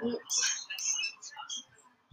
[0.00, 0.18] 嗯